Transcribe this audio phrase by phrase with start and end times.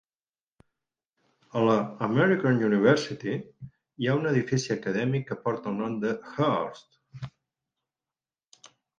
[1.59, 1.73] A la
[2.05, 6.99] American University hi ha un edifici acadèmic que porta el nom de Hurst.